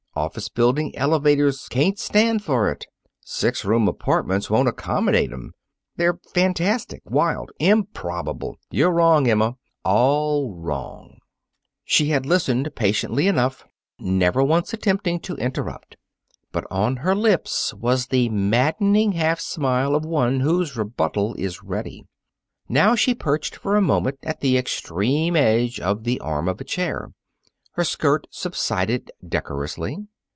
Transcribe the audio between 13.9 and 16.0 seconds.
never once attempting to interrupt.